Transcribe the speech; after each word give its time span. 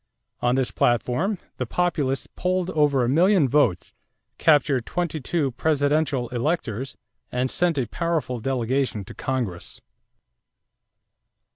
On 0.41 0.55
this 0.55 0.71
platform, 0.71 1.37
the 1.57 1.67
Populists 1.67 2.25
polled 2.35 2.71
over 2.71 3.03
a 3.03 3.07
million 3.07 3.47
votes, 3.47 3.93
captured 4.39 4.83
twenty 4.87 5.19
two 5.19 5.51
presidential 5.51 6.27
electors, 6.29 6.95
and 7.31 7.51
sent 7.51 7.77
a 7.77 7.85
powerful 7.85 8.39
delegation 8.39 9.05
to 9.05 9.13
Congress. 9.13 9.79